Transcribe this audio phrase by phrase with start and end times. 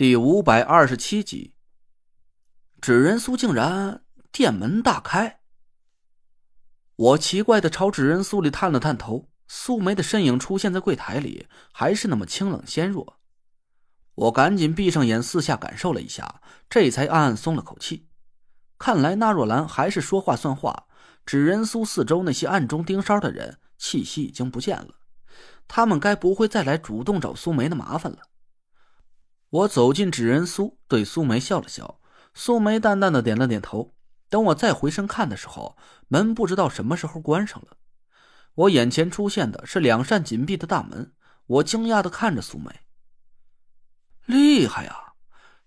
[0.00, 1.52] 第五百二十七集，
[2.80, 5.40] 纸人苏竟然店门大开。
[6.96, 13.20] 我奇怪的朝纸人苏里探了探头，苏梅的身影出现在柜台里，还是那么清冷纤弱。
[14.14, 16.40] 我赶紧闭上眼，四下感受了一下，
[16.70, 18.08] 这才暗暗松了口气。
[18.78, 20.86] 看来那若兰还是说话算话。
[21.26, 24.94] 纸人苏四周那些暗中盯梢的人，气息已经不见了，
[25.68, 28.29] 他们该不会再来主动找苏梅的麻烦了。
[29.50, 32.00] 我走进纸人苏，对苏梅笑了笑。
[32.32, 33.94] 苏梅淡淡的点了点头。
[34.28, 37.76] 等我再回身看的时候，门不知道什么时候关上了。
[38.54, 41.12] 我眼前出现的是两扇紧闭的大门。
[41.46, 42.70] 我惊讶的看着苏梅，
[44.24, 45.14] 厉害呀，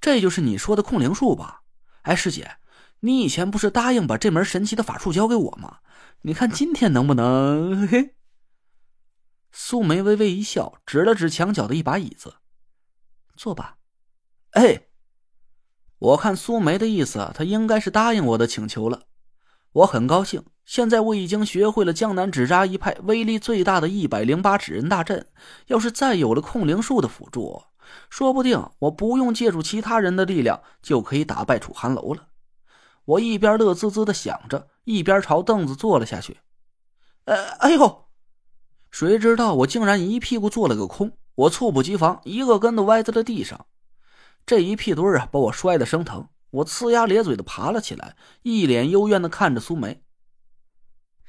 [0.00, 1.62] 这就是你说的控灵术吧？
[2.02, 2.56] 哎，师姐，
[2.98, 5.78] 你以前不是答应把这门神奇的法术交给我吗？
[6.22, 7.86] 你看今天能不能？
[7.86, 8.16] 嘿嘿。
[9.52, 12.34] 苏梅微微一笑，指了指墙角的一把椅子。
[13.38, 13.76] 坐吧，
[14.50, 14.88] 哎，
[15.98, 19.04] 我看苏梅的意思，她应该是答应我的请求了。
[19.70, 25.24] 我很高兴，现在我已经学会了江南纸扎一派威力最大的一百零八纸人大阵。
[25.66, 27.62] 要是再有了控灵术的辅助，
[28.10, 32.30] 说不定我不用借助其他人的力量就可以打败楚寒楼了。
[33.04, 36.38] 我一边乐滋滋的想着，一边朝凳子坐了下去。
[37.26, 38.06] 呃，哎呦，
[38.90, 41.12] 谁知道我竟然一屁股坐了个空。
[41.38, 43.66] 我猝不及防，一个跟头歪在了地上，
[44.44, 46.28] 这一屁墩儿啊，把我摔得生疼。
[46.50, 50.02] 我呲牙咧嘴的爬了起来，一脸幽怨的看着苏梅。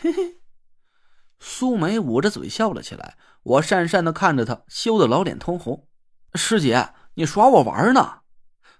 [0.00, 0.40] 嘿嘿，
[1.38, 3.18] 苏梅捂着嘴笑了起来。
[3.42, 5.86] 我讪讪的看着她，羞得老脸通红。
[6.34, 8.20] 师姐，你耍我玩呢？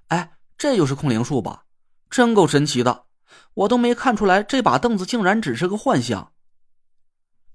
[0.08, 1.64] 哎，这就是控灵术吧？
[2.08, 3.04] 真够神奇的，
[3.52, 6.32] 我都没看出来这把凳子竟然只是个幻象。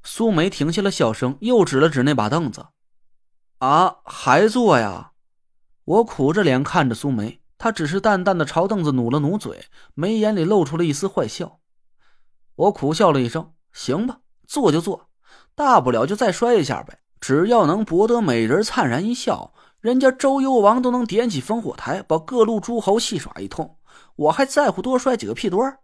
[0.04, 2.68] 苏梅停下了笑声，又指了指那把凳子。
[3.60, 5.14] 啊，还坐呀！
[5.86, 11.60] 我苦着脸看着苏梅，她只是淡淡的朝凳子努了努嘴，眉眼里露出了一丝坏笑。
[12.56, 15.10] 我苦笑了一声：“行吧，坐就坐，
[15.56, 17.00] 大不了就再摔一下呗。
[17.20, 23.78] 只要能博得美人灿然一笑，人家周幽王都能点起烽火台，把各路诸侯戏耍一通，
[24.16, 25.80] 我还在乎多摔几个屁墩儿？”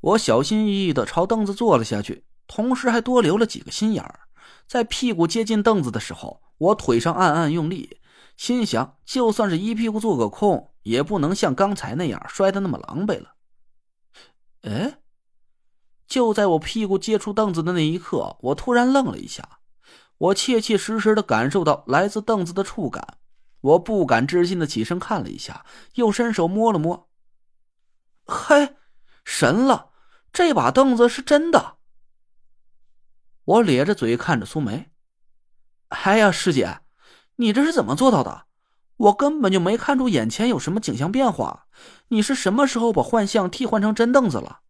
[0.00, 4.20] 我小心翼翼的朝凳子坐了下去，同时还多留了几个心眼儿。
[4.66, 8.00] 在屁股接近凳子的时候，我腿上暗暗用力，
[8.36, 13.34] 心想：就算是一屁股坐个空，也不能像刚才那样摔得那么狼狈了。
[14.62, 14.98] 哎，
[16.06, 19.58] 就在我屁股接触凳子的那一刻，我突然愣了一下，
[20.18, 23.18] 我切切实实的感受到来自凳子的触感。
[23.60, 25.64] 我不敢置信的起身看了一下，
[25.94, 27.08] 又伸手摸了摸。
[28.24, 28.76] 嘿，
[29.24, 29.90] 神了！
[30.32, 31.76] 这把凳子是真的。
[33.44, 34.90] 我咧着嘴看着苏梅，
[35.88, 36.80] 哎呀，师姐，
[37.36, 38.44] 你这是怎么做到的？
[38.96, 41.66] 我根本就没看出眼前有什么景象变化。
[42.08, 44.60] 你是什么时候把幻象替换成真凳子了？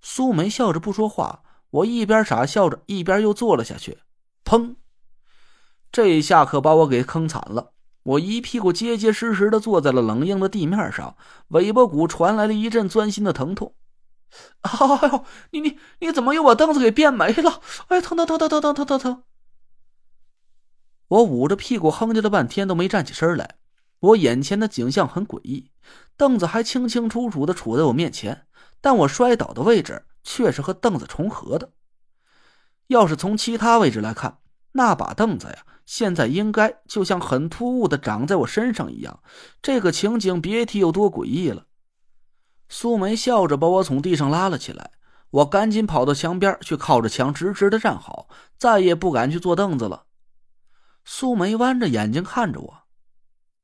[0.00, 3.98] 苏梅笑着不说话，我一边傻笑着，一边又坐了下去。
[4.44, 4.76] 砰！
[5.90, 7.72] 这一下可把我给坑惨了，
[8.04, 11.16] 我一屁股结结实实的坐在了冷硬的地面上，
[11.48, 13.74] 尾巴骨传来了一阵钻心的疼痛。
[14.62, 17.60] 哎呦，你你你怎么又把凳子给变没了？
[17.88, 19.22] 哎，疼疼疼疼疼疼疼疼！
[21.08, 23.56] 我捂着屁股哼唧了半天都没站起身来。
[24.00, 25.70] 我眼前的景象很诡异，
[26.16, 28.46] 凳子还清清楚楚的杵在我面前，
[28.80, 31.72] 但我摔倒的位置却是和凳子重合的。
[32.86, 34.38] 要是从其他位置来看，
[34.72, 39.22] 那把凳子呀，现在应该就像很突兀的长在我身上一样。
[39.60, 41.66] 这个情景别提有多诡异了。
[42.72, 44.92] 苏梅笑着把我从地上拉了起来，
[45.30, 50.04] 我赶紧跑到墙边去，靠着墙直直的站好，再也不敢去坐凳子了。
[51.04, 52.82] 苏梅弯着眼睛看着我，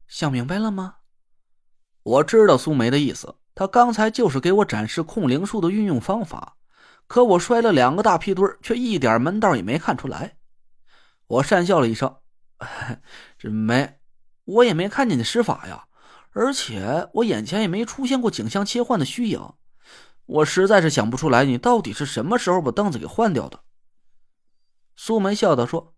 [0.08, 0.96] 想明白了吗？
[2.02, 6.56] 我知道苏梅的意思，她刚才就是给我展示控灵术的运用方法，
[7.06, 10.36] 可我摔了两个大屁墩却一点门道也没看出来。
[11.28, 12.16] 我讪笑了一声
[13.38, 14.00] ：“这没，
[14.44, 15.84] 我也没看见你施法呀。”
[16.38, 19.54] 而且我眼前也没出现过景象切换的虚影，
[20.26, 23.64] 我实在是想不出来你到底是什么时候把凳子给换掉的。
[24.96, 25.94] 苏梅笑道：“说，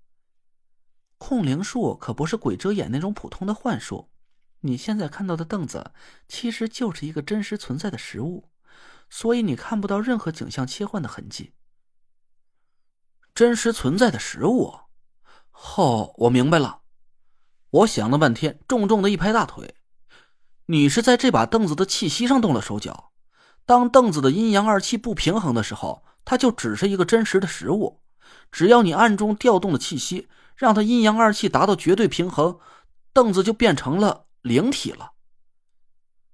[1.19, 4.11] 控灵术可不是鬼遮眼那种普通的幻术，
[4.61, 5.90] 你现在看到的凳子
[6.29, 8.49] 其实就是一个真实存在的实物，
[9.11, 11.52] 所以你看不到任何景象切换的痕迹。
[13.35, 14.73] 真实存在的实物？
[15.76, 16.82] 哦，我明白了。
[17.70, 19.75] 我想了半天，重重的一拍大腿。”
[20.70, 23.11] 你是在这把凳子的气息上动了手脚。
[23.65, 28.03] 当凳子的阴阳二气不平衡的时候，它就只是一个真实的实物。
[28.53, 32.59] 只要你暗中调动了气息，让它阴阳二气达到绝对平衡，
[33.15, 35.12] 凳子就变成了灵体了。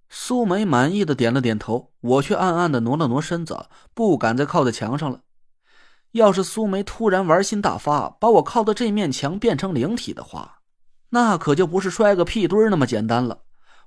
[0.08, 5.20] 苏梅满意的点了点头，我却暗暗的挪了挪身子，不敢再靠在墙上了。
[6.10, 10.58] 要是苏梅突然玩心大发，把我靠的这面墙变成灵体的话，
[11.10, 13.43] 那可就不是摔个屁墩那么简单了。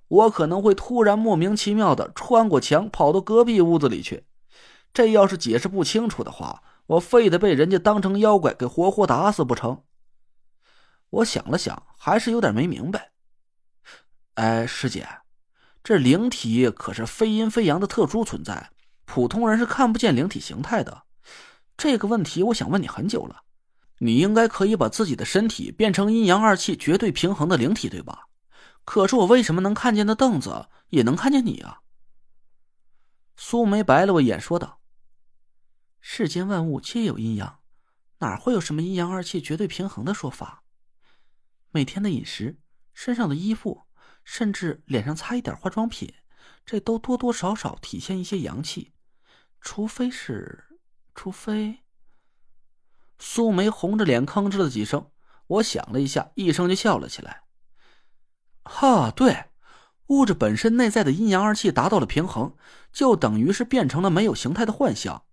[0.08, 4.26] 我可能会突然莫名其妙的穿过墙，跑到隔壁屋子里去。
[4.94, 9.84] 这要是解释不清楚的话，我非得被人家当成妖怪给活活打死不成？
[11.10, 13.12] 我想了想，还是有点没明白。
[14.36, 15.08] 哎，师姐，
[15.84, 18.72] 这灵体可是非阴非阳的特殊存在，
[19.06, 21.04] 普通人是看不见灵体形态的。
[21.78, 23.44] 这个问题我想问你很久了。
[24.00, 28.27] 你应该可以把自己的身体变成阴阳二气绝对平衡的灵体，对吧？
[28.88, 31.82] 可是我为什么能看见那凳子，也能看见你啊？
[33.36, 34.80] 苏梅白了我一眼，说道
[36.00, 37.60] ：“世间万物皆有阴阳，
[38.20, 40.64] 哪会有什么阴阳二气绝对平衡的说法？
[41.72, 42.62] 每天的饮食、
[42.94, 43.84] 身上的衣服，
[44.24, 46.14] 甚至脸上擦一点化妆品，
[46.66, 48.94] 这都多多少少体现一些阳气。
[49.60, 50.64] 除非是……
[51.14, 51.84] 除非……”
[53.20, 55.12] 苏梅红着脸吭哧了几声，
[55.48, 57.44] 我想了一下，一声就笑了起来。
[58.70, 59.46] 哈，对，
[60.08, 62.54] 物质本身内在的阴阳二气达到了平衡，
[62.92, 65.24] 就等于是变成了没有形态的幻象，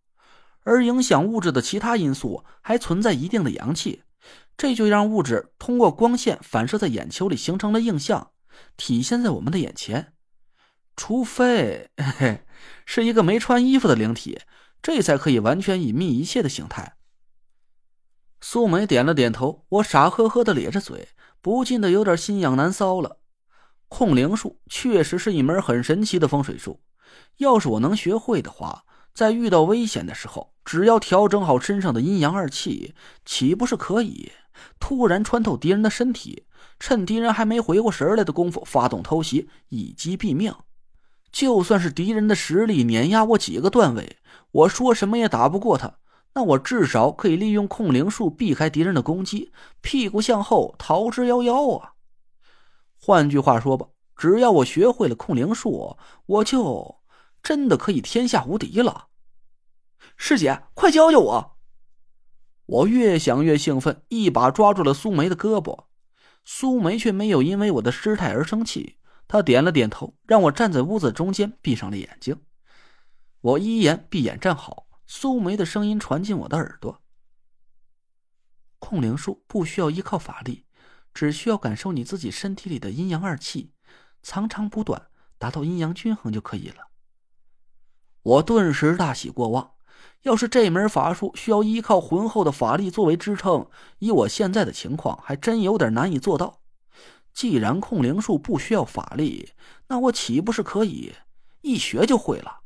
[0.63, 4.03] 而影响物质的其他因素还存在一定的阳气，
[4.57, 8.31] 这就让物质通过光线反射在眼球里形成了映像，
[8.77, 10.13] 体现在我们的眼前。
[10.97, 12.45] 除非嘿嘿
[12.87, 14.41] 是一个没穿衣服的灵体，
[14.81, 16.95] 这才可以完全隐秘一切的形态。
[18.41, 21.09] 苏梅点了点头，我傻呵呵的咧着嘴，
[21.41, 23.19] 不禁的有点心痒难搔了。
[23.89, 26.81] 控灵术确实是一门很神奇的风水术，
[27.37, 28.85] 要是我能学会的话，
[29.15, 32.95] 在遇到危险的时候，只要调整好身上的阴阳二气，
[33.25, 34.33] 岂不是可以
[34.81, 36.45] 突然穿透敌人的身体，
[36.81, 40.53] 趁敌人还没回过神来的功夫发动偷袭，一击毙命？
[41.31, 44.19] 就算是敌人的实力碾压我几个段位，
[44.53, 45.95] 我说什么也打不过他，
[46.35, 51.94] 那我至少可以利用控灵术避开敌人的攻击，屁股向后逃之夭夭啊！
[53.07, 57.03] 换句话说吧，只要我学会了控灵术，我就
[57.43, 59.09] 真的可以天下无敌了。
[60.17, 61.59] 师姐，快教教我！
[62.65, 65.85] 我越想越兴奋，一把抓住了苏梅的胳膊。
[66.47, 68.97] 苏梅却没有因为我的失态而生气，
[69.29, 72.41] 她点了点头，让我站在屋子中间，闭上了眼睛。
[73.43, 77.03] 我依言闭眼站好，苏梅的声音传进我的耳朵
[78.81, 80.64] ：“控灵术不需要依靠法力。”
[81.15, 83.71] 只需要感受你自己身体里的阴阳二气，
[84.23, 85.07] 藏长补短，
[85.39, 86.89] 达到阴阳均衡就可以了。
[88.23, 89.71] 我顿时大喜过望。
[90.23, 93.69] 要是这门法术需要依靠浑厚的法力作为支撑，
[93.99, 96.63] 以我现在的情况，还真有点难以做到。
[97.35, 99.51] 既然控灵术不需要法力，
[99.89, 101.13] 那我岂不是可以
[101.61, 102.61] 一学就会了？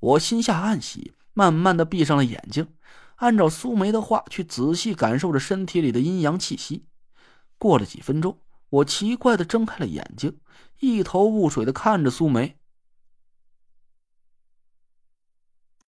[0.00, 2.68] 我心下暗喜，慢慢的闭上了眼睛，
[3.16, 6.86] 按照苏梅的话去仔细感受着身体里的阴阳气息。
[7.58, 8.38] 过了几分钟，
[8.70, 10.38] 我奇怪的睁开了眼睛，
[10.80, 12.56] 一头雾水的看着苏梅。